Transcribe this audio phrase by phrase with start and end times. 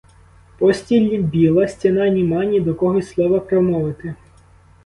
[0.57, 4.15] Постіль біла, стіна німа, ні до кого й слова промовити.